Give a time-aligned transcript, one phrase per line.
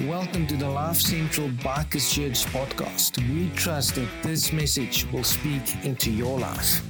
[0.00, 3.16] Welcome to the Life Central Bikers Church podcast.
[3.32, 6.82] We trust that this message will speak into your life.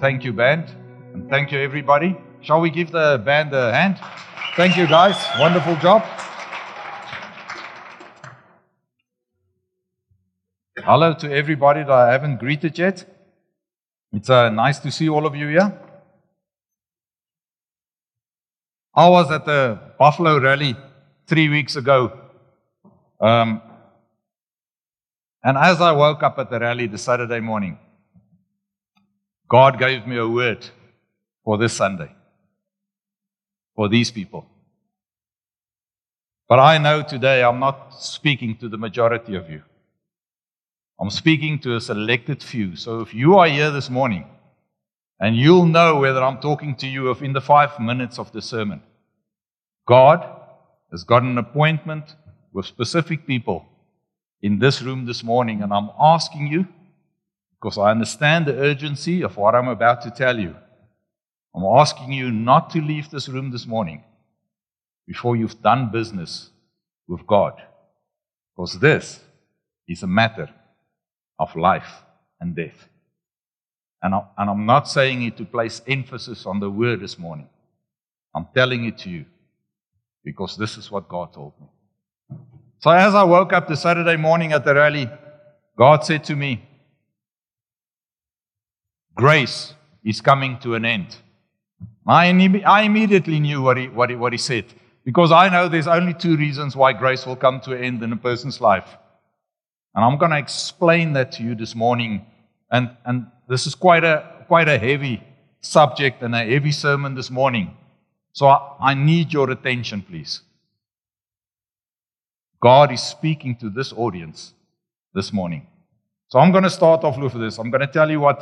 [0.00, 0.70] Thank you, band.
[1.14, 2.14] And thank you, everybody.
[2.42, 3.98] Shall we give the band a hand?
[4.54, 5.16] Thank you, guys.
[5.40, 6.02] Wonderful job.
[10.76, 13.06] Hello to everybody that I haven't greeted yet.
[14.12, 15.87] It's uh, nice to see all of you here.
[18.98, 20.74] I was at the Buffalo rally
[21.28, 22.18] three weeks ago.
[23.20, 23.62] Um,
[25.44, 27.78] and as I woke up at the rally the Saturday morning,
[29.48, 30.66] God gave me a word
[31.44, 32.10] for this Sunday,
[33.76, 34.46] for these people.
[36.48, 39.62] But I know today I'm not speaking to the majority of you.
[41.00, 42.74] I'm speaking to a selected few.
[42.74, 44.26] So if you are here this morning,
[45.20, 48.82] and you'll know whether I'm talking to you in the five minutes of the sermon.
[49.88, 50.22] God
[50.92, 52.14] has got an appointment
[52.52, 53.64] with specific people
[54.42, 56.68] in this room this morning, and I'm asking you,
[57.58, 60.54] because I understand the urgency of what I'm about to tell you,
[61.54, 64.04] I'm asking you not to leave this room this morning
[65.06, 66.50] before you've done business
[67.08, 67.54] with God.
[68.54, 69.20] Because this
[69.88, 70.50] is a matter
[71.38, 72.02] of life
[72.40, 72.88] and death.
[74.02, 77.48] And, I, I'm not saying it to place emphasis on the word this morning.
[78.36, 79.24] I'm telling it to you
[80.30, 81.68] because this is what God told me.
[82.80, 85.08] So as I woke up the Saturday morning at the rally,
[85.78, 86.62] God said to me,
[89.14, 89.72] Grace
[90.04, 91.16] is coming to an end.
[92.06, 92.26] I,
[92.66, 94.66] I immediately knew what he, what, he, what he said
[95.02, 98.12] because I know there's only two reasons why grace will come to an end in
[98.12, 98.98] a person's life.
[99.94, 102.26] And I'm going to explain that to you this morning.
[102.70, 105.22] And, and this is quite a, quite a heavy
[105.62, 107.77] subject and a heavy sermon this morning.
[108.38, 110.42] So I, I need your attention, please.
[112.62, 114.52] God is speaking to this audience
[115.12, 115.66] this morning.
[116.28, 117.58] So I'm going to start off with this.
[117.58, 118.38] I'm going to tell you what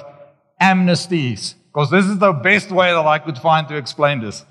[0.60, 4.44] amnesty is, because this is the best way that I could find to explain this.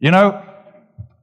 [0.00, 0.42] You know,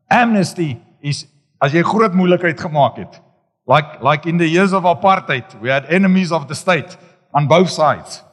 [0.10, 1.28] amnesty is
[1.62, 3.22] as jy groot moeilikheid gemaak het.
[3.68, 6.98] Like like in the years of apartheid, we had enemies of the state
[7.32, 8.24] on both sides.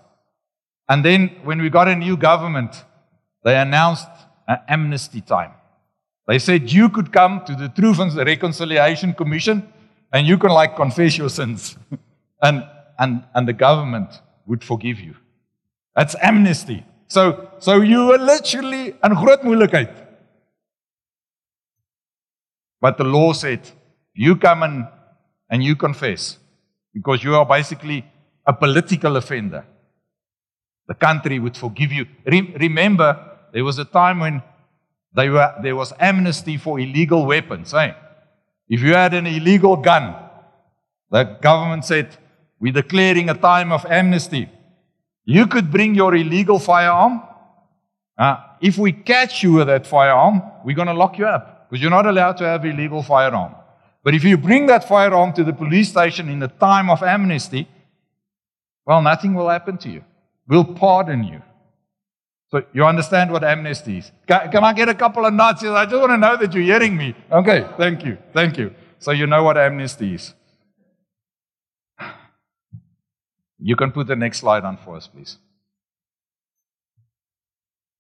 [0.89, 2.83] And then when we got a new government,
[3.45, 4.09] they announced
[4.49, 5.53] an amnesty time.
[6.27, 9.73] They said you could come to the Truth and Reconciliation Commission
[10.13, 11.77] and you can like confess your sins.
[12.43, 12.65] and,
[12.99, 15.15] and, and the government would forgive you.
[15.97, 16.85] That's amnesty.
[17.09, 19.95] So, so you were literally in groot moeilikheid.
[22.81, 23.61] But the law said,
[24.15, 24.89] you come and,
[25.49, 26.39] and you confess
[26.93, 28.05] because you are basically
[28.47, 29.65] a political offender.
[30.89, 32.07] The country would forgive you.
[32.27, 34.43] Re- remember, there was a time when
[35.15, 37.75] were, there was amnesty for illegal weapons.
[37.75, 37.93] Eh?
[38.69, 40.15] If you had an illegal gun,
[41.11, 42.17] the government said,
[42.59, 44.49] We're declaring a time of amnesty.
[45.25, 47.23] You could bring your illegal firearm.
[48.19, 51.83] Uh, if we catch you with that firearm, we're going to lock you up because
[51.83, 53.55] you're not allowed to have illegal firearm.
[54.05, 57.69] But if you bring that firearm to the police station in the time of amnesty,
[58.85, 60.05] well, nothing will happen to you.
[60.49, 61.43] We'll pardon you.
[62.53, 64.13] So you understand what amnesty is?
[64.27, 65.65] Can, I get a couple of nods?
[65.65, 67.15] I just want to know that you're hearing me.
[67.33, 68.19] Okay, thank you.
[68.35, 68.75] Thank you.
[68.99, 70.35] So you know what amnesty is.
[73.59, 75.39] You can put the next slide on for us, please.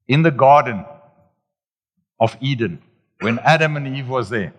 [0.06, 0.84] In the garden
[2.20, 2.82] of Eden,
[3.20, 4.52] when Adam and Eve was there,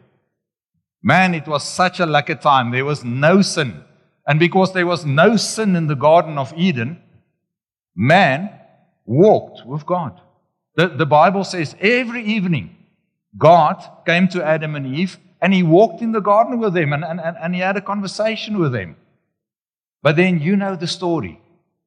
[1.03, 2.71] man, it was such a lucky time.
[2.71, 3.83] There was no sin.
[4.25, 6.99] And because there was no sin in the Garden of Eden,
[7.95, 8.49] man
[9.05, 10.19] walked with God.
[10.75, 12.75] The, the Bible says every evening,
[13.37, 17.03] God came to Adam and Eve and he walked in the garden with them and,
[17.03, 18.95] and, and he had a conversation with them.
[20.01, 21.39] But then you know the story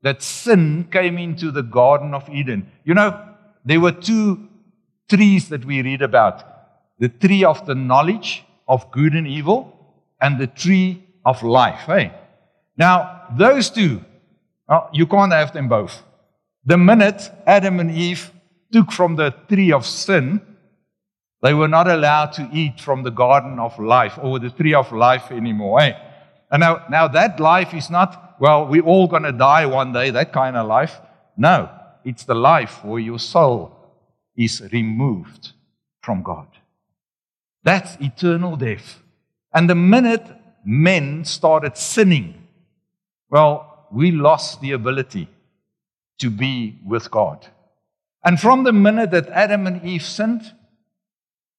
[0.02, 2.70] that sin came into the Garden of Eden.
[2.84, 3.28] You know,
[3.64, 4.48] there were two
[5.08, 6.44] trees that we read about
[6.98, 9.72] the tree of the knowledge of good and evil
[10.20, 11.80] and the tree of life.
[11.86, 12.12] Hey?
[12.76, 14.02] Now, those two,
[14.68, 16.02] well, you can't have them both.
[16.66, 18.32] The minute Adam and Eve
[18.72, 20.40] took from the tree of sin,
[21.40, 24.90] they were not allowed to eat from the garden of life or the tree of
[24.90, 25.80] life anymore.
[25.80, 25.92] Eh?
[26.50, 30.10] And now, now that life is not, well, we're all going to die one day,
[30.10, 31.00] that kind of life.
[31.36, 31.70] No,
[32.04, 33.76] it's the life where your soul
[34.36, 35.52] is removed
[36.00, 36.48] from God.
[37.62, 39.02] That's eternal death.
[39.52, 40.26] And the minute
[40.64, 42.48] men started sinning,
[43.30, 45.28] well, we lost the ability
[46.18, 47.46] to be with God.
[48.24, 50.52] And from the minute that Adam and Eve sinned,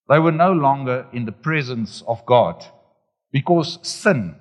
[0.09, 2.65] They were no longer in the presence of God
[3.31, 4.35] because sin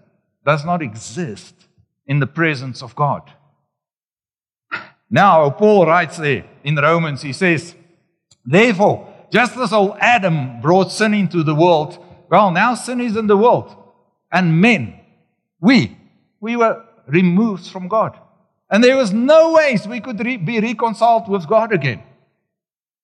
[0.44, 1.54] does not exist
[2.06, 3.32] in the presence of God.
[5.10, 7.74] Now, Paul writes there in Romans, he says,
[8.44, 11.98] Therefore, just as old Adam brought sin into the world,
[12.28, 13.74] well, now sin is in the world.
[14.32, 14.98] And men,
[15.60, 15.96] we,
[16.40, 18.18] we were removed from God.
[18.70, 22.02] And there was no ways we could re- be reconciled with God again.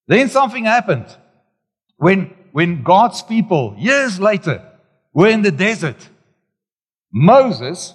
[0.07, 1.07] Then something happened.
[1.97, 4.63] When, when God's people, years later,
[5.13, 6.09] were in the desert,
[7.13, 7.95] Moses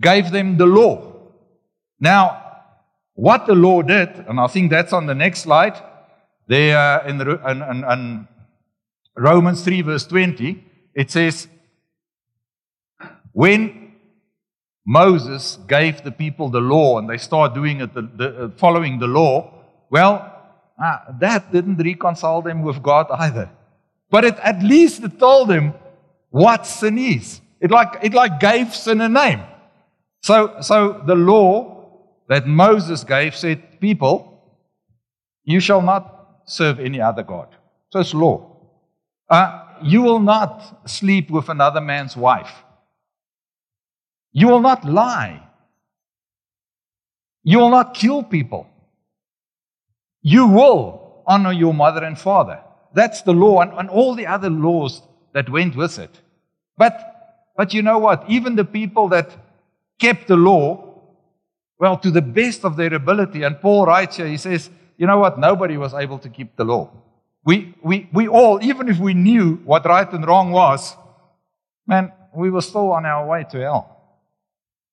[0.00, 1.14] gave them the law.
[1.98, 2.44] Now,
[3.14, 5.82] what the law did, and I think that's on the next slide,
[6.46, 8.28] there uh, in, the, in, in, in
[9.16, 10.64] Romans 3, verse 20,
[10.94, 11.48] it says,
[13.32, 13.87] When
[14.90, 18.98] Moses gave the people the law and they start doing it, the, the, uh, following
[18.98, 19.52] the law,
[19.90, 20.34] well,
[20.82, 23.50] uh, that didn't reconcile them with God either.
[24.10, 25.74] But it at least it told them
[26.30, 27.42] what sin is.
[27.60, 29.42] It like, it like gave sin a name.
[30.22, 31.90] So, so the law
[32.28, 34.42] that Moses gave said, People,
[35.44, 37.48] you shall not serve any other God.
[37.90, 38.56] So it's law.
[39.28, 42.52] Uh, you will not sleep with another man's wife.
[44.32, 45.42] You will not lie.
[47.42, 48.66] You will not kill people.
[50.22, 52.60] You will honor your mother and father.
[52.94, 55.02] That's the law, and, and all the other laws
[55.32, 56.20] that went with it.
[56.76, 56.94] But,
[57.56, 58.24] but you know what?
[58.28, 59.30] Even the people that
[59.98, 61.02] kept the law,
[61.78, 65.18] well, to the best of their ability, and Paul writes here, he says, you know
[65.18, 65.38] what?
[65.38, 66.90] Nobody was able to keep the law.
[67.44, 70.96] We, we, we all, even if we knew what right and wrong was,
[71.86, 73.97] man, we were still on our way to hell.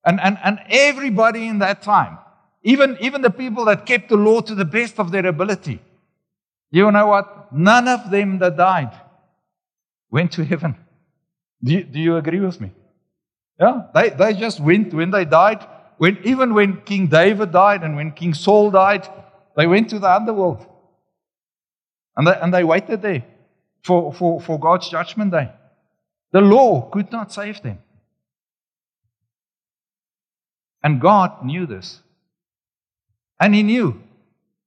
[0.05, 2.19] And, and, and everybody in that time,
[2.63, 5.79] even, even the people that kept the law to the best of their ability,
[6.71, 7.53] you know what?
[7.53, 8.91] None of them that died
[10.11, 10.75] went to heaven.
[11.63, 12.71] Do you, do you agree with me?
[13.59, 15.65] Yeah, they, they just went when they died.
[15.97, 19.07] When, even when King David died and when King Saul died,
[19.55, 20.65] they went to the underworld.
[22.17, 23.23] And they, and they waited there
[23.83, 25.51] for, for, for God's judgment day.
[26.31, 27.79] The law could not save them.
[30.85, 32.01] And God knew this.
[33.39, 34.03] And He knew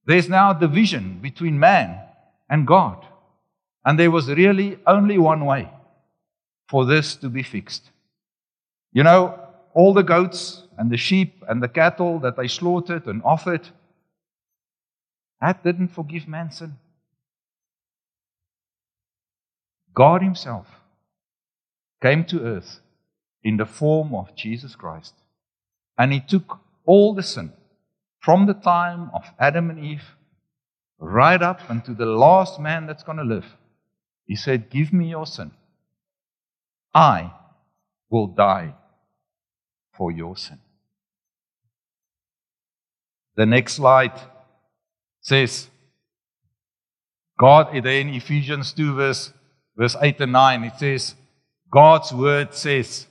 [0.05, 1.97] there's now a division between man
[2.49, 3.05] and God.
[3.85, 5.69] And there was really only one way
[6.67, 7.91] for this to be fixed.
[8.91, 9.39] You know,
[9.73, 13.69] all the goats and the sheep and the cattle that they slaughtered and offered,
[15.39, 16.75] that didn't forgive man's sin.
[19.93, 20.67] God Himself
[22.01, 22.81] came to earth
[23.41, 25.13] in the form of Jesus Christ.
[25.99, 27.51] And He took all the sin
[28.21, 30.15] from the time of Adam and Eve
[30.97, 33.45] right up unto the last man that's going to live.
[34.25, 35.51] He said, Give me your sin.
[36.93, 37.33] I
[38.09, 38.75] will die
[39.93, 40.59] for your sin.
[43.35, 44.19] The next slide
[45.21, 45.67] says,
[47.37, 49.33] God, in Ephesians 2, verse,
[49.77, 51.15] verse 8 and 9, it says,
[51.71, 53.07] God's word says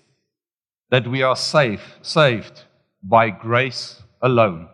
[0.91, 2.65] that we are safe, saved
[3.09, 4.69] by grace alone.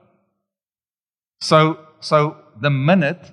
[1.40, 3.32] So, so the minute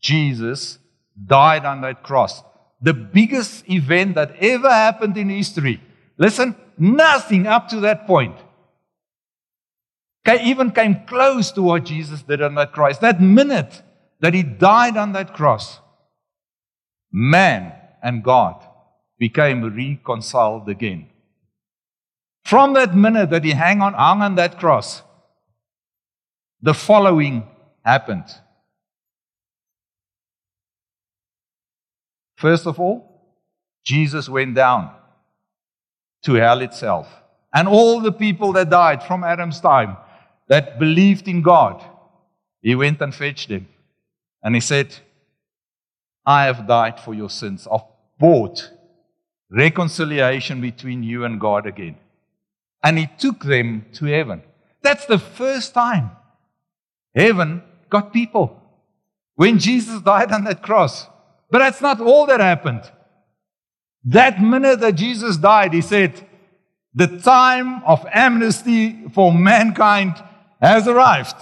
[0.00, 0.78] Jesus
[1.26, 2.42] died on that cross,
[2.80, 5.80] the biggest event that ever happened in history,
[6.18, 8.36] listen, nothing up to that point
[10.42, 12.98] even came close to what Jesus did on that cross.
[12.98, 13.82] That minute
[14.20, 15.80] that he died on that cross,
[17.10, 17.72] man
[18.02, 18.62] and God
[19.18, 21.08] became reconciled again.
[22.44, 25.02] From that minute that he hung on, hung on that cross,
[26.60, 27.46] the following
[27.84, 28.24] happened.
[32.36, 33.08] First of all,
[33.84, 34.92] Jesus went down
[36.24, 37.08] to hell itself.
[37.54, 39.96] And all the people that died from Adam's time
[40.48, 41.84] that believed in God,
[42.60, 43.68] he went and fetched them.
[44.42, 44.94] And he said,
[46.24, 47.66] I have died for your sins.
[47.70, 47.82] I've
[48.18, 48.70] bought
[49.50, 51.96] reconciliation between you and God again.
[52.82, 54.42] And he took them to heaven.
[54.82, 56.10] That's the first time
[57.14, 58.58] heaven got people.
[59.34, 61.06] When Jesus died on that cross.
[61.50, 62.82] But that's not all that happened.
[64.04, 66.26] That minute that Jesus died, he said,
[66.94, 70.22] The time of amnesty for mankind
[70.60, 71.36] has arrived.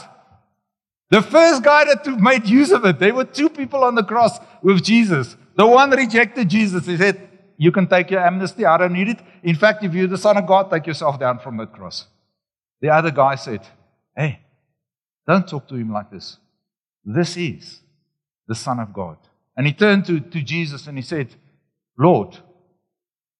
[1.10, 4.38] The first guy that made use of it, there were two people on the cross
[4.62, 5.36] with Jesus.
[5.56, 6.86] The one rejected Jesus.
[6.86, 7.29] He said,
[7.60, 8.64] You can take your amnesty.
[8.64, 9.20] I don't need it.
[9.42, 12.06] In fact, if you're the Son of God, take yourself down from that cross.
[12.80, 13.68] The other guy said,
[14.16, 14.40] Hey,
[15.26, 16.38] don't talk to him like this.
[17.04, 17.80] This is
[18.48, 19.18] the Son of God.
[19.58, 21.34] And he turned to, to Jesus and he said,
[21.98, 22.38] Lord,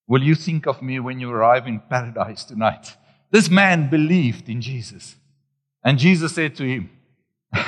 [0.06, 2.94] will you think of me when you arrive in paradise tonight?
[3.30, 5.16] This man believed in Jesus.
[5.82, 6.90] And Jesus said to him,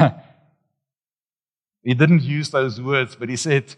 [1.83, 3.75] He didn't use those words, but he said,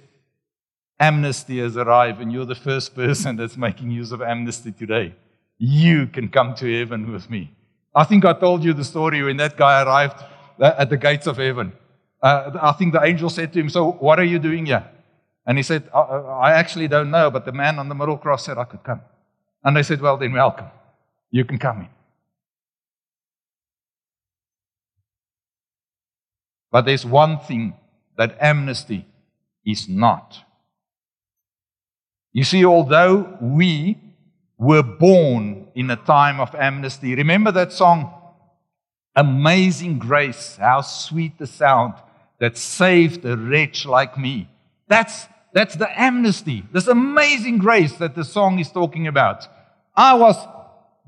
[0.98, 5.14] Amnesty has arrived, and you're the first person that's making use of amnesty today.
[5.58, 7.52] You can come to heaven with me.
[7.94, 10.22] I think I told you the story when that guy arrived
[10.60, 11.72] at the gates of heaven.
[12.22, 14.88] Uh, I think the angel said to him, So, what are you doing here?
[15.46, 18.46] And he said, I, I actually don't know, but the man on the middle cross
[18.46, 19.02] said I could come.
[19.62, 20.68] And they said, Well, then welcome.
[21.30, 21.88] You can come in.
[26.70, 27.74] But there's one thing
[28.16, 29.06] that amnesty
[29.64, 30.38] is not.
[32.34, 33.96] You see, although we
[34.58, 38.12] were born in a time of amnesty, remember that song,
[39.14, 41.94] Amazing Grace, how sweet the sound
[42.40, 44.48] that saved a wretch like me.
[44.88, 49.46] That's, that's the amnesty, this amazing grace that the song is talking about.
[49.94, 50.36] I was,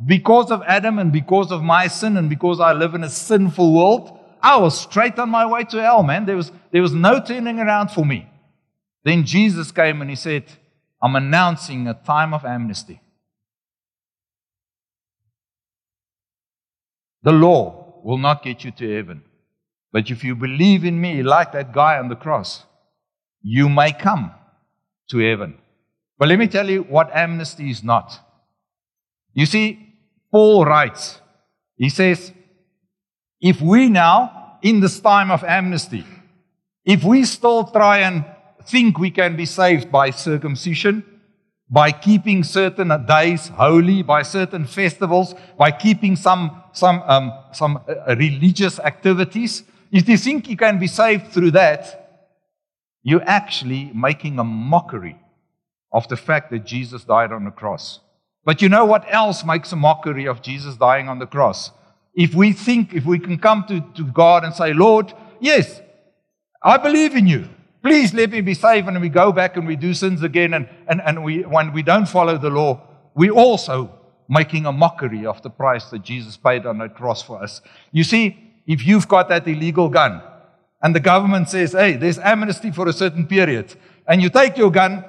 [0.06, 3.74] because of Adam and because of my sin and because I live in a sinful
[3.74, 6.24] world, I was straight on my way to hell, man.
[6.24, 8.28] There was, there was no turning around for me.
[9.02, 10.44] Then Jesus came and he said,
[11.02, 13.00] I'm announcing a time of amnesty.
[17.22, 19.22] The law will not get you to heaven.
[19.92, 22.64] But if you believe in me, like that guy on the cross,
[23.42, 24.32] you may come
[25.10, 25.58] to heaven.
[26.18, 28.18] But let me tell you what amnesty is not.
[29.34, 29.94] You see,
[30.30, 31.20] Paul writes,
[31.76, 32.32] he says,
[33.40, 36.04] if we now, in this time of amnesty,
[36.84, 38.24] if we still try and
[38.68, 41.04] think we can be saved by circumcision,
[41.68, 48.14] by keeping certain days holy, by certain festivals, by keeping some, some, um, some uh,
[48.16, 52.28] religious activities, if you think you can be saved through that,
[53.02, 55.18] you're actually making a mockery
[55.92, 58.00] of the fact that Jesus died on the cross.
[58.44, 61.70] But you know what else makes a mockery of Jesus dying on the cross?
[62.14, 65.80] If we think, if we can come to, to God and say, Lord, yes,
[66.62, 67.48] I believe in you.
[67.86, 68.88] Please let me be saved.
[68.88, 70.54] And we go back and we do sins again.
[70.54, 72.80] And, and, and we, when we don't follow the law,
[73.14, 73.96] we also
[74.28, 77.60] making a mockery of the price that Jesus paid on the cross for us.
[77.92, 80.20] You see, if you've got that illegal gun
[80.82, 83.76] and the government says, hey, there's amnesty for a certain period,
[84.08, 85.04] and you take your gun,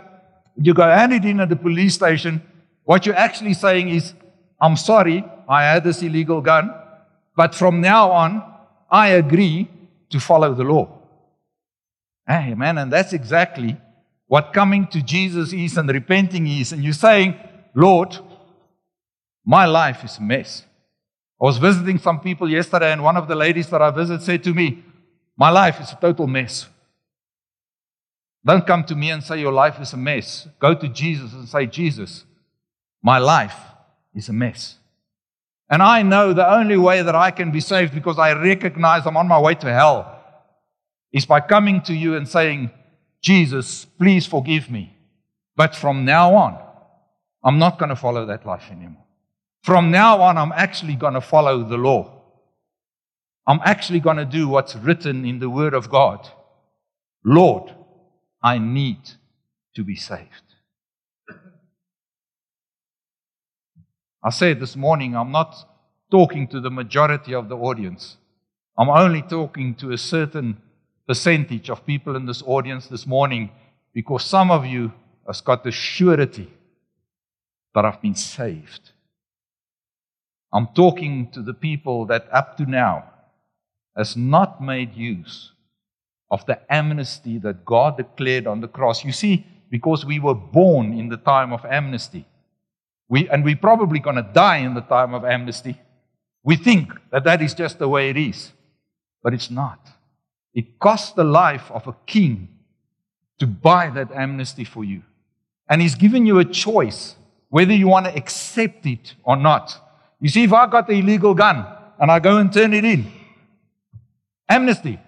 [0.56, 2.44] you go hand it in at the police station,
[2.84, 4.14] what you're actually saying is,
[4.62, 6.72] I'm sorry, I had this illegal gun.
[7.36, 8.44] But from now on,
[8.92, 9.68] I agree
[10.12, 10.97] to follow the law.
[12.28, 13.78] Eh, hey, man, and that's exactly
[14.28, 16.74] what coming to Jesus is and repenting is.
[16.74, 17.36] And you're saying,
[17.74, 18.18] Lord,
[19.46, 20.66] my life is a mess.
[21.42, 24.44] I was visiting some people yesterday, and one of the ladies that I visited said
[24.44, 24.84] to me,
[25.38, 26.68] My life is a total mess.
[28.44, 30.48] Don't come to me and say your life is a mess.
[30.60, 32.26] Go to Jesus and say, Jesus,
[33.02, 33.56] my life
[34.14, 34.78] is a mess.
[35.70, 39.18] And I know the only way that I can be saved because I recognize I'm
[39.18, 40.17] on my way to hell
[41.12, 42.72] is by coming to you and saying,
[43.22, 44.96] Jesus, please forgive me.
[45.56, 46.60] But from now on,
[47.44, 49.04] I'm not going to follow that life anymore.
[49.64, 52.22] From now on, I'm actually going to follow the law.
[53.48, 56.28] I'm actually going to do what's written in the Word of God.
[57.24, 57.74] Lord,
[58.44, 59.00] I need
[59.76, 60.48] to be saved.
[64.24, 65.56] I said this morning, I'm not
[66.12, 68.18] talking to the majority of the audience.
[68.78, 70.62] I'm only talking to a certain
[71.08, 73.50] percentage of people in this audience this morning
[73.94, 74.92] because some of you
[75.26, 76.52] has got the surety
[77.74, 78.92] that I've been saved.
[80.54, 83.06] I'm talking to the people that up to now
[83.96, 85.52] has not made use
[86.30, 89.04] of the amnesty that God declared on the cross.
[89.04, 92.26] You see, because we were born in the time of amnesty.
[93.10, 95.80] We, and we're probably going to die in the time of amnesty.
[96.44, 98.52] We think that that is just the way it is,
[99.24, 99.80] but it's not.
[100.58, 102.48] It cost the life of a king
[103.38, 105.04] to buy that amnesty for you.
[105.70, 107.16] And he's given you a choice
[107.50, 109.80] whether you want to accept it or not.
[110.20, 111.64] You see, if I got the illegal gun
[112.00, 113.06] and I go and turn it in,
[114.50, 115.00] amnesty.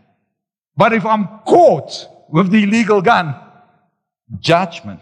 [0.78, 3.34] But if I'm caught with the illegal gun,
[4.40, 5.02] judgment.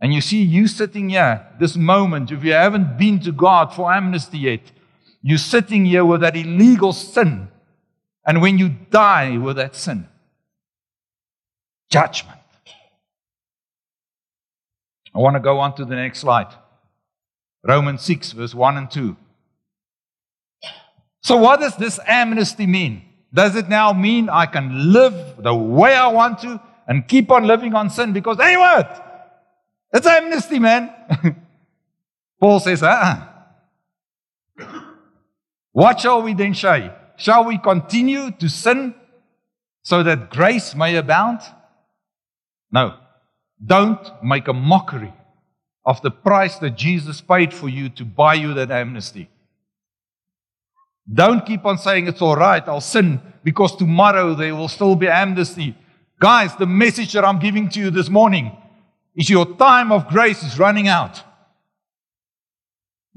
[0.00, 3.92] And you see, you sitting here, this moment, if you haven't been to God for
[3.92, 4.60] amnesty yet,
[5.22, 7.48] you're sitting here with that illegal sin.
[8.28, 10.06] And when you die with that sin,
[11.88, 12.38] judgment.
[15.14, 16.54] I want to go on to the next slide.
[17.64, 19.16] Romans 6, verse 1 and 2.
[21.22, 23.02] So, what does this amnesty mean?
[23.32, 27.46] Does it now mean I can live the way I want to and keep on
[27.46, 28.12] living on sin?
[28.12, 29.48] Because, hey, what?
[29.90, 30.92] It's amnesty, man.
[32.40, 33.24] Paul says, uh
[34.58, 34.74] uh
[35.72, 36.92] What shall we then say?
[37.18, 38.94] Shall we continue to sin
[39.82, 41.40] so that grace may abound?
[42.70, 42.94] No.
[43.64, 45.12] Don't make a mockery
[45.84, 49.28] of the price that Jesus paid for you to buy you that amnesty.
[51.12, 55.08] Don't keep on saying it's all right, I'll sin because tomorrow there will still be
[55.08, 55.74] amnesty.
[56.20, 58.56] Guys, the message that I'm giving to you this morning
[59.16, 61.20] is your time of grace is running out.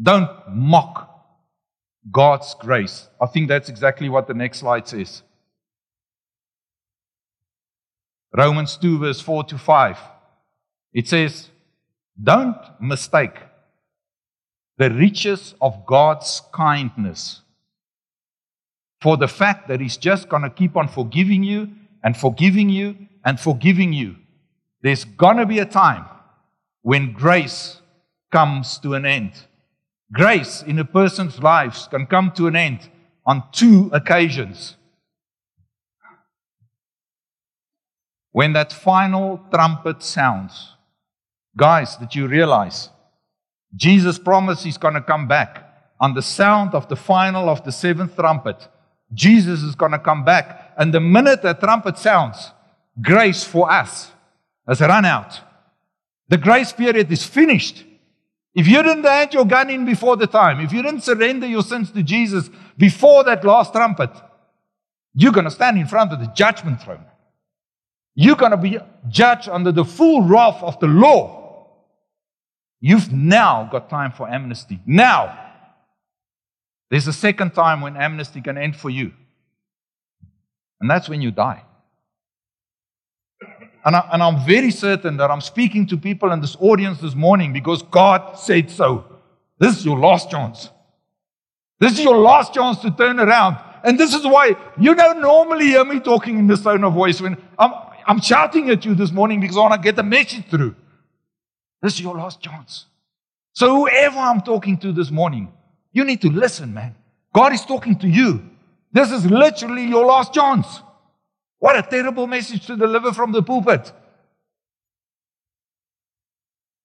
[0.02, 1.11] Don't mock
[2.10, 3.08] God's grace.
[3.20, 5.22] I think that's exactly what the next slide says.
[8.36, 9.98] Romans 2, verse 4 to 5.
[10.94, 11.50] It says,
[12.22, 13.36] Don't mistake
[14.78, 17.42] the riches of God's kindness
[19.02, 21.70] for the fact that He's just going to keep on forgiving you
[22.04, 24.16] and forgiving you and forgiving you.
[24.82, 26.06] There's going to be a time
[26.82, 27.82] when grace
[28.32, 29.34] comes to an end.
[30.12, 32.90] Grace in a person's life can come to an end
[33.26, 34.76] on two occasions.
[38.32, 40.76] When that final trumpet sounds,
[41.56, 42.90] guys, that you realize
[43.76, 45.68] Jesus promised he's going to come back.
[46.00, 48.68] On the sound of the final of the seventh trumpet,
[49.14, 50.74] Jesus is going to come back.
[50.78, 52.52] And the minute that trumpet sounds,
[53.02, 54.12] grace for us
[54.68, 55.40] has run out.
[56.28, 57.86] The grace period is finished.
[58.54, 61.64] If you didn't hand your gun in before the time, if you didn't surrender your
[61.64, 64.10] sins to Jesus before that last trumpet,
[65.14, 67.06] you're going to stand in front of the judgment throne.
[68.14, 68.78] You're going to be
[69.08, 71.40] judged under the full wrath of the law.
[72.82, 74.82] You've now got time for amnesty.
[74.86, 75.38] Now,
[76.90, 79.14] there's a second time when amnesty can end for you,
[80.82, 81.64] and that's when you die.
[83.84, 87.52] And, I, I'm very certain that I'm speaking to people in this audience this morning
[87.54, 89.06] because God said so.
[89.58, 90.70] This is your last chance.
[91.80, 93.58] This is your last chance to turn around.
[93.84, 97.20] And this is why you don't normally hear me talking in this tone of voice
[97.20, 97.72] when I'm,
[98.06, 100.76] I'm shouting at you this morning because I want to get the message through.
[101.82, 102.86] This is your last chance.
[103.54, 105.52] So, whoever I'm talking to this morning,
[105.92, 106.96] you need to listen, man.
[107.34, 108.48] God is talking to you.
[108.92, 110.82] This is literally your last chance.
[111.62, 113.92] What a terrible message to deliver from the pulpit.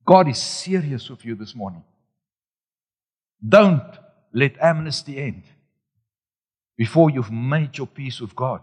[0.05, 1.83] God is serious with you this morning.
[3.41, 3.91] Don't
[4.35, 5.45] let amnesty end
[6.77, 8.61] before you've made your peace with God.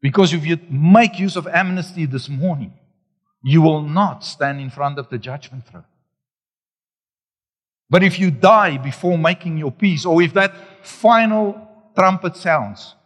[0.00, 2.72] Because if you make use of amnesty this morning,
[3.44, 5.84] you will not stand in front of the judgment throne.
[7.88, 12.96] But if you die before making your peace, or if that final trumpet sounds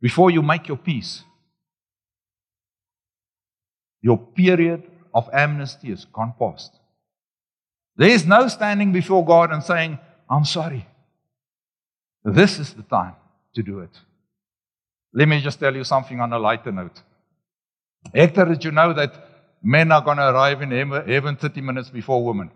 [0.00, 1.24] before you make your peace,
[4.06, 6.70] your period of amnesty is gone past.
[7.96, 9.98] There is no standing before God and saying,
[10.30, 10.86] I'm sorry.
[12.24, 13.16] This is the time
[13.54, 13.94] to do it.
[15.12, 17.02] Let me just tell you something on a lighter note.
[18.14, 19.12] Hector, did you know that
[19.60, 22.50] men are going to arrive in heaven 30 minutes before women?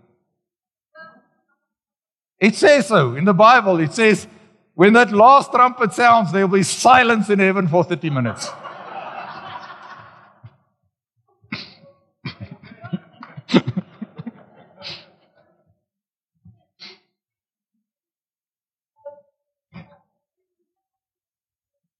[2.38, 3.80] It says so in the Bible.
[3.80, 4.28] It says,
[4.74, 8.48] when that last trumpet sounds, there will be silence in heaven for 30 minutes.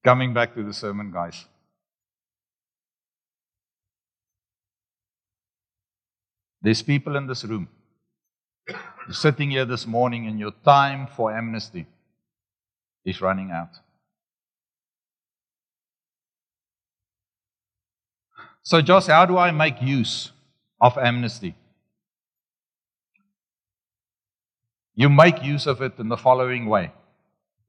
[0.03, 1.45] Coming back to the sermon, guys.
[6.63, 7.69] There's people in this room.
[9.11, 11.87] Sitting here this morning and your time for amnesty
[13.05, 13.71] is running out.
[18.63, 20.33] So, Jos, how do I make use
[20.81, 21.55] of amnesty?
[24.95, 26.93] You make use of it in the following way.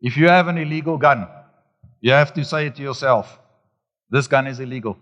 [0.01, 1.27] If you have an illegal gun,
[2.01, 3.39] you have to say it to yourself
[4.11, 4.97] this gun is illegal.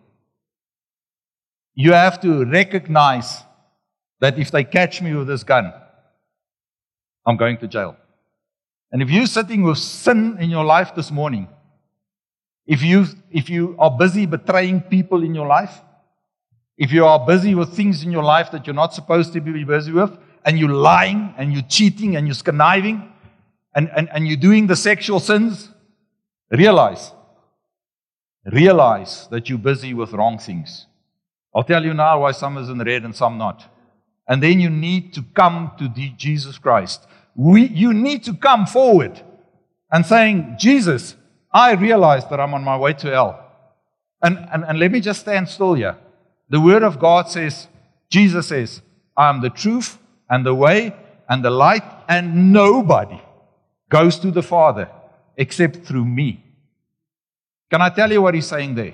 [1.73, 3.43] You have to recognize
[4.19, 5.73] that if they catch me with this gun,
[7.25, 7.97] I'm going to jail.
[8.91, 11.47] And if you're sitting with sin in your life this morning,
[12.67, 15.81] if you, if you are busy betraying people in your life,
[16.77, 19.63] if you are busy with things in your life that you're not supposed to be
[19.63, 23.11] busy with, and you're lying and you're cheating and you're conniving
[23.75, 25.69] and, and, and you're doing the sexual sins,
[26.51, 27.11] realize,
[28.45, 30.87] realize that you're busy with wrong things.
[31.55, 33.71] I'll tell you now why some is in red and some not.
[34.27, 37.05] And then you need to come to Jesus Christ.
[37.35, 39.21] We, you need to come forward
[39.91, 41.15] and saying, Jesus,
[41.51, 43.45] I realize that I'm on my way to hell.
[44.21, 45.97] And, and, and let me just stand still here.
[46.49, 47.67] The Word of God says,
[48.09, 48.81] Jesus says,
[49.17, 49.97] I am the truth
[50.29, 50.95] and the way
[51.27, 53.21] and the light, and nobody
[53.89, 54.89] goes to the Father
[55.39, 56.43] except through me.
[57.71, 58.93] Can I tell you what he's saying there?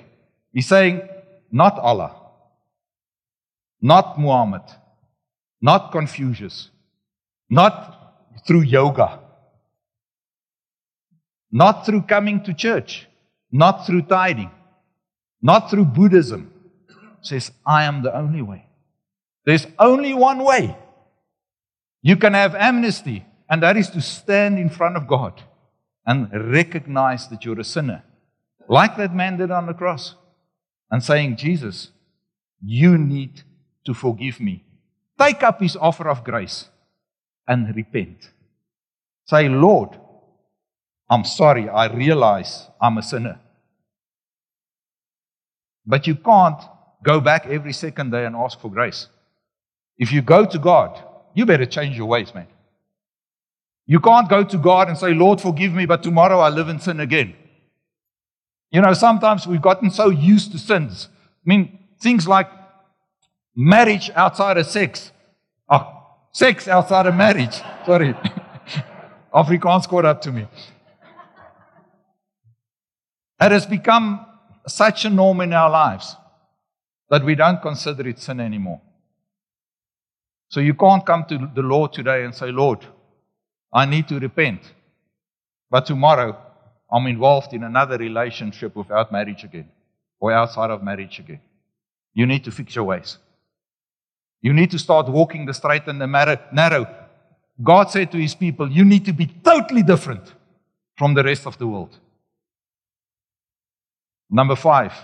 [0.52, 1.02] He's saying,
[1.50, 2.14] not Allah,
[3.82, 4.62] not Muhammad,
[5.60, 6.70] not Confucius,
[7.50, 7.74] not
[8.46, 9.18] through yoga,
[11.50, 13.08] not through coming to church,
[13.50, 14.52] not through tithing,
[15.42, 16.52] not through Buddhism.
[17.22, 18.66] Says, I am the only way.
[19.44, 20.76] There's only one way.
[22.02, 25.42] You can have amnesty, and that is to stand in front of God
[26.06, 28.04] and recognize that you're a sinner,
[28.68, 30.14] like that man did on the cross,
[30.90, 31.90] and saying, Jesus,
[32.62, 33.42] you need
[33.84, 34.64] to forgive me.
[35.18, 36.68] Take up his offer of grace
[37.48, 38.30] and repent.
[39.24, 39.98] Say, Lord,
[41.10, 43.40] I'm sorry, I realize I'm a sinner.
[45.84, 46.60] But you can't
[47.02, 49.08] go back every second day and ask for grace.
[49.98, 51.02] If you go to God,
[51.34, 52.48] you better change your ways, man.
[53.86, 56.80] You can't go to God and say, Lord, forgive me, but tomorrow I live in
[56.80, 57.34] sin again.
[58.72, 61.08] You know, sometimes we've gotten so used to sins.
[61.12, 62.50] I mean, things like
[63.54, 65.12] marriage outside of sex.
[65.68, 67.54] Oh, sex outside of marriage.
[67.86, 68.14] Sorry.
[69.34, 70.46] Afrikaans caught up to me.
[73.40, 74.26] It has become
[74.66, 76.16] such a norm in our lives
[77.10, 78.80] that we don't consider it sin anymore.
[80.48, 82.84] So you can't come to the Lord today and say, Lord,
[83.76, 84.62] I need to repent.
[85.70, 86.30] But tomorrow,
[86.90, 89.68] I'm involved in another relationship without marriage again
[90.18, 91.40] or outside of marriage again.
[92.14, 93.18] You need to fix your ways.
[94.40, 96.86] You need to start walking the straight and the narrow.
[97.62, 100.32] God said to his people, You need to be totally different
[100.96, 101.98] from the rest of the world.
[104.30, 104.94] Number five,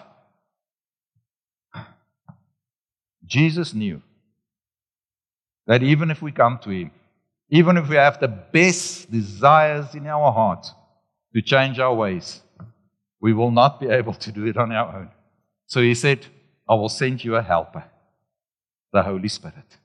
[3.26, 4.00] Jesus knew
[5.66, 6.90] that even if we come to Him,
[7.52, 10.66] even if we have the best desires in our heart
[11.34, 12.40] to change our ways,
[13.20, 15.10] we will not be able to do it on our own.
[15.66, 16.26] So He said,
[16.68, 17.84] I will send you a helper,
[18.92, 19.76] the Holy Spirit.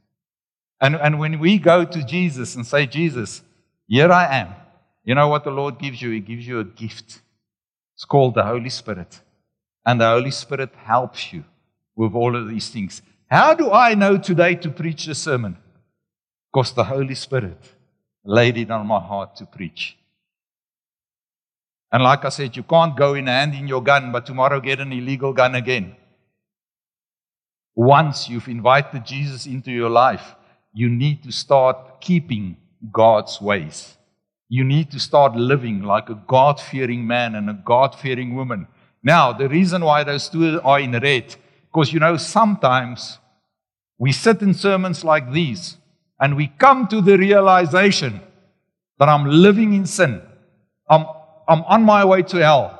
[0.79, 3.41] And, and when we go to Jesus and say, Jesus,
[3.85, 4.55] here I am,
[5.03, 6.11] you know what the Lord gives you?
[6.11, 7.21] He gives you a gift.
[7.95, 9.21] It's called the Holy Spirit
[9.87, 11.45] and the Holy Spirit helps you
[11.95, 13.01] with all of these things.
[13.27, 15.57] How do I know today to preach a sermon?
[16.57, 17.59] Because the Holy Spirit
[18.25, 19.95] laid it on my heart to preach.
[21.91, 24.91] And like I said, you can't go in handing your gun, but tomorrow get an
[24.91, 25.95] illegal gun again.
[27.75, 30.33] Once you've invited Jesus into your life,
[30.73, 32.57] you need to start keeping
[32.91, 33.95] God's ways.
[34.49, 38.65] You need to start living like a God fearing man and a God fearing woman
[39.03, 41.35] now, the reason why those two are in red,
[41.67, 43.19] because you know, sometimes
[43.97, 45.77] we sit in sermons like these
[46.19, 48.21] and we come to the realization
[48.99, 50.21] that I'm living in sin.
[50.89, 51.05] I'm,
[51.47, 52.73] I'm on my way to hell.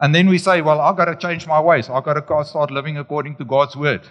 [0.00, 1.90] And then we say, well, I've got to change my ways.
[1.90, 4.02] I've got to start living according to God's word.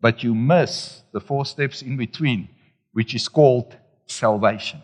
[0.00, 2.48] But you miss the four steps in between,
[2.92, 4.80] which is called salvation.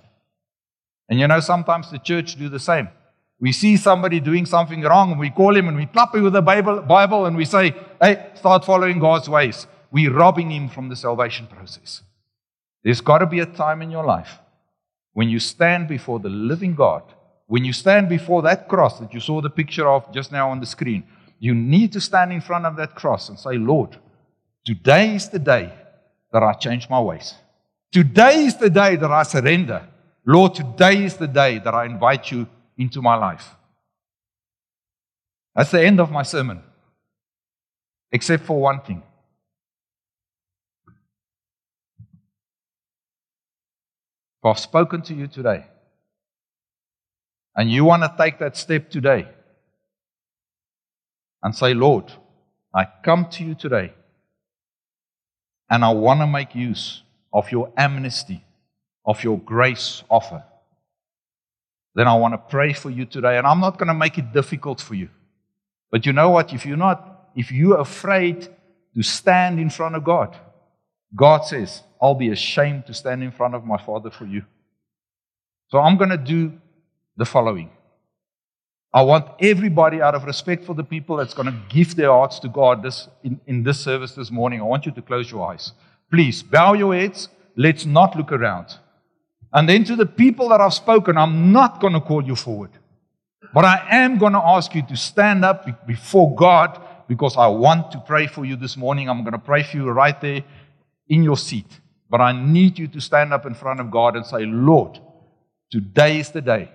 [1.08, 2.88] And you know, sometimes the church do the same.
[3.40, 6.32] We see somebody doing something wrong and we call him and we clap him with
[6.32, 9.66] the Bible, Bible and we say, hey, start following God's ways.
[9.90, 12.02] We're robbing him from the salvation process.
[12.84, 14.38] There's got to be a time in your life
[15.14, 17.02] when you stand before the living God,
[17.46, 20.60] when you stand before that cross that you saw the picture of just now on
[20.60, 21.04] the screen,
[21.38, 23.96] you need to stand in front of that cross and say, Lord,
[24.64, 25.72] today is the day
[26.32, 27.34] that I change my ways.
[27.92, 29.86] Today is the day that I surrender.
[30.26, 33.54] Lord, today is the day that I invite you into my life.
[35.54, 36.60] That's the end of my sermon,
[38.10, 39.02] except for one thing.
[44.44, 45.64] If I've spoken to you today,
[47.56, 49.26] and you want to take that step today
[51.42, 52.12] and say, Lord,
[52.74, 53.94] I come to you today
[55.70, 57.02] and I want to make use
[57.32, 58.44] of your amnesty,
[59.06, 60.44] of your grace offer
[61.94, 63.38] then I want to pray for you today.
[63.38, 65.08] And I'm not going to make it difficult for you.
[65.90, 66.52] But you know what?
[66.52, 68.48] If you're not, if you're afraid
[68.94, 70.36] to stand in front of God,
[71.14, 74.42] God says, I'll be ashamed to stand in front of my Father for you.
[75.68, 76.52] So I'm going to do
[77.16, 77.70] the following.
[78.92, 82.38] I want everybody, out of respect for the people that's going to give their hearts
[82.40, 85.50] to God this, in, in this service this morning, I want you to close your
[85.50, 85.72] eyes.
[86.10, 87.30] Please bow your heads.
[87.56, 88.76] Let's not look around.
[89.54, 92.72] And then to the people that I've spoken, I'm not going to call you forward.
[93.54, 97.92] But I am going to ask you to stand up before God because I want
[97.92, 99.08] to pray for you this morning.
[99.08, 100.44] I'm going to pray for you right there
[101.08, 101.80] in your seat.
[102.10, 104.98] But I need you to stand up in front of God and say, Lord,
[105.70, 106.70] today is the day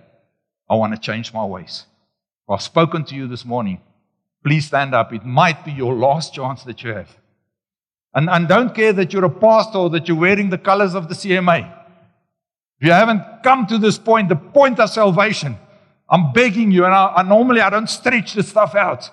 [0.68, 1.86] I want to change my ways.
[2.48, 3.80] I've spoken to you this morning.
[4.44, 5.12] Please stand up.
[5.12, 7.16] It might be your last chance that you have.
[8.14, 11.08] And, and don't care that you're a pastor or that you're wearing the colors of
[11.08, 11.70] the CMA.
[12.80, 15.56] If you haven't come to this point, the point of salvation,
[16.08, 19.08] I'm begging you, and I, I normally I don't stretch this stuff out,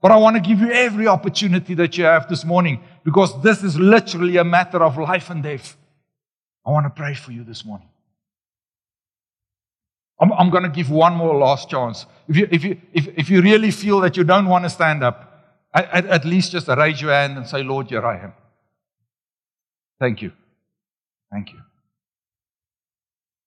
[0.00, 3.62] but I want to give you every opportunity that you have this morning because this
[3.62, 5.76] is literally a matter of life and death.
[6.66, 7.88] I want to pray for you this morning.
[10.20, 12.04] I'm, I'm going to give one more last chance.
[12.26, 15.04] If you, if, you, if, if you really feel that you don't want to stand
[15.04, 18.32] up, at, at least just raise your hand and say, Lord, here I am.
[20.00, 20.32] Thank you.
[21.30, 21.60] Thank you.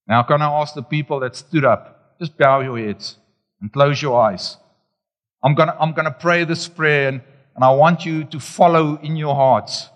[0.08, 3.18] Now, can I ask the people that stood up, just bow your heads
[3.60, 4.56] and close your eyes.
[5.44, 7.22] I'm going to I'm going to pray this prayer, and,
[7.60, 9.90] and I want you to follow in your hearts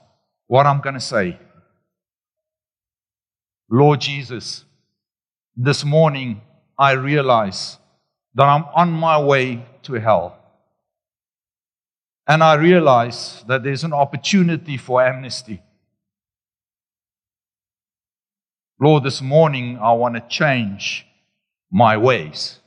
[0.48, 1.40] what I'm going to say.
[3.70, 4.66] Lord Jesus,
[5.56, 6.42] this morning
[6.78, 7.78] I realize
[8.36, 10.38] that I'm on my way to hell.
[12.28, 15.62] And I realize that there's an opportunity for amnesty.
[18.78, 21.06] Lord, this morning I want to change
[21.72, 22.60] my ways.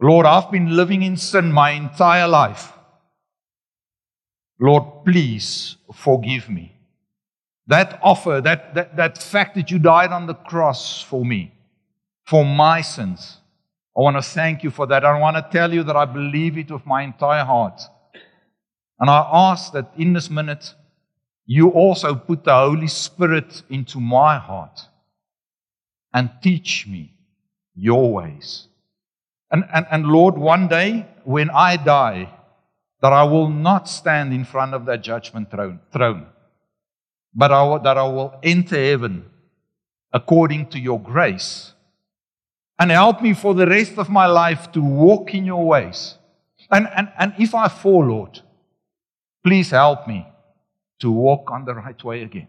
[0.00, 2.72] Lord, I've been living in sin my entire life.
[4.58, 6.72] Lord, please forgive me.
[7.66, 11.52] That offer, that, that, that fact that you died on the cross for me,
[12.24, 13.38] for my sins,
[13.96, 15.04] I want to thank you for that.
[15.04, 17.80] I want to tell you that I believe it with my entire heart.
[19.00, 20.74] And I ask that in this minute,
[21.46, 24.80] you also put the Holy Spirit into my heart
[26.12, 27.14] and teach me
[27.74, 28.68] your ways.
[29.50, 32.32] And, and, and Lord, one day when I die,
[33.00, 36.26] that I will not stand in front of that judgment throne, throne
[37.36, 39.26] but I that I will enter heaven
[40.12, 41.74] according to your grace
[42.78, 46.16] and help me for the rest of my life to walk in your ways.
[46.70, 48.40] And, and, and if I fall, Lord,
[49.44, 50.26] please help me
[51.00, 52.48] to walk on the right way again.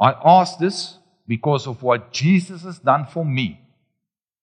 [0.00, 3.60] I ask this because of what Jesus has done for me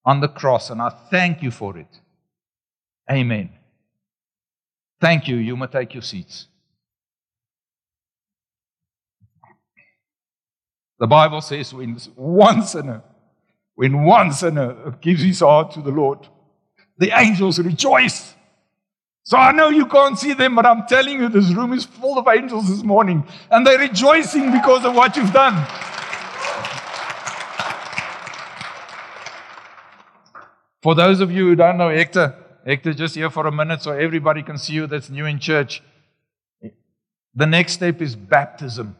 [0.05, 1.99] on the cross, and I thank you for it.
[3.09, 3.49] Amen.
[5.03, 5.35] Thank you.
[5.35, 6.47] You may take your seats.
[10.97, 13.03] The Bible says when one sinner
[13.75, 16.19] when one sinner gives his heart to the Lord,
[16.97, 18.33] the angels rejoice.
[19.23, 22.17] So I know you can't see them, but I'm telling you, this room is full
[22.17, 25.67] of angels this morning, and they're rejoicing because of what you've done.
[30.81, 33.91] For those of you who don't know Hector, Hector just here for a minute so
[33.91, 35.83] everybody can see you that's new in church.
[37.35, 38.95] The next step is baptism.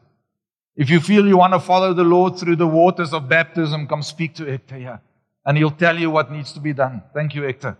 [0.76, 4.02] If you feel you want to follow the Lord through the waters of baptism, come
[4.02, 5.02] speak to Hector here.
[5.46, 7.04] And he'll tell you what needs to be done.
[7.14, 7.78] Thank you, Hector.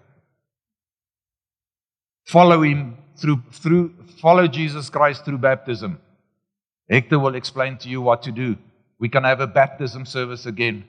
[2.26, 6.00] Follow him through, through follow Jesus Christ through baptism.
[6.90, 8.58] Hector will explain to you what to do.
[9.00, 10.86] We can have a baptism service again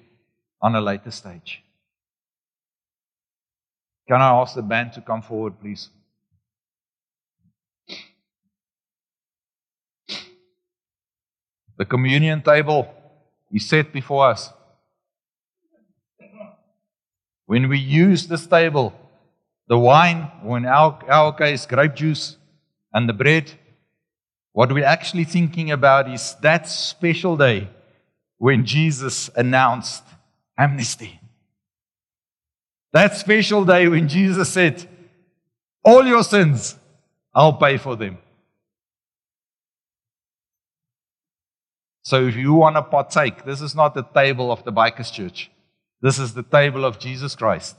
[0.61, 1.63] on a later stage.
[4.07, 5.89] Can I ask the band to come forward, please?
[11.77, 12.93] The communion table
[13.51, 14.53] is set before us.
[17.47, 18.93] When we use this table,
[19.67, 22.37] the wine, or in our, our case, grape juice,
[22.93, 23.53] and the bread,
[24.53, 27.69] what we're actually thinking about is that special day
[28.39, 30.05] when Jesus announced
[30.57, 31.21] amnesty.
[32.95, 34.89] That special day when Jesus said,
[35.85, 36.77] All your sins,
[37.35, 38.19] I'll pay for them.
[42.05, 45.51] So if you want to partake, this is not the table of the Bikers Church.
[46.03, 47.77] This is the table of Jesus Christ.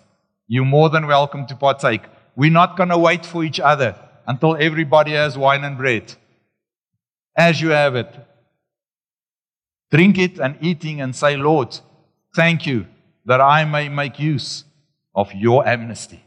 [0.50, 2.02] You're more than welcome to partake.
[2.36, 3.96] We're not going to wait for each other
[4.28, 6.14] until everybody has wine and bread.
[7.38, 8.14] As you have it,
[9.92, 11.80] drink it and eating and say, Lord,
[12.36, 12.88] thank you
[13.26, 14.66] that I may make use
[15.16, 16.25] of your amnesty.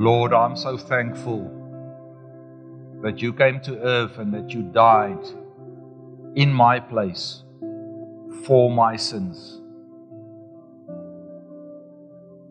[0.00, 1.42] Lord, I'm so thankful
[3.02, 5.22] that you came to earth and that you died
[6.36, 7.42] in my place
[8.46, 9.60] for my sins.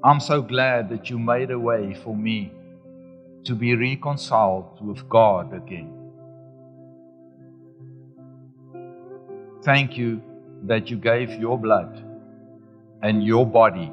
[0.03, 2.53] I'm so glad that you made a way for me
[3.45, 5.91] to be reconciled with God again.
[9.63, 10.21] Thank you
[10.65, 12.05] that you gave your blood
[13.01, 13.91] and your body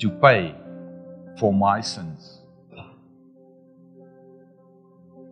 [0.00, 0.56] to pay
[1.38, 2.39] for my sins.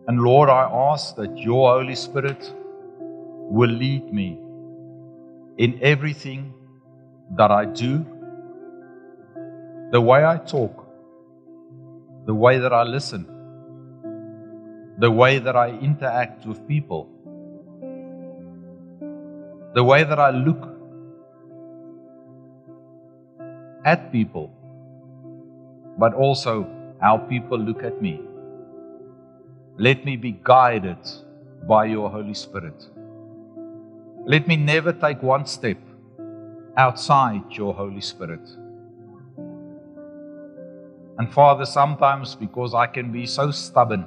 [0.09, 2.51] And Lord, I ask that your Holy Spirit
[3.57, 4.39] will lead me
[5.59, 6.51] in everything
[7.37, 8.03] that I do,
[9.91, 10.87] the way I talk,
[12.25, 13.27] the way that I listen,
[14.97, 17.07] the way that I interact with people,
[19.75, 20.69] the way that I look
[23.85, 24.51] at people,
[25.99, 26.67] but also
[26.99, 28.19] how people look at me.
[29.79, 30.97] Let me be guided
[31.65, 32.85] by your Holy Spirit.
[34.25, 35.77] Let me never take one step
[36.75, 38.41] outside your Holy Spirit.
[41.17, 44.03] And Father, sometimes because I can be so stubborn,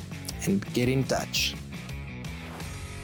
[0.46, 1.54] and get in touch.